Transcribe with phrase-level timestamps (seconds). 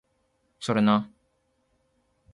[0.59, 1.07] それな